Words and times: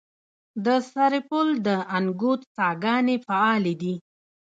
د 0.65 0.67
سرپل 0.91 1.47
د 1.67 1.69
انګوت 1.97 2.41
څاګانې 2.55 3.17
فعالې 3.25 3.73
دي؟ 3.81 3.93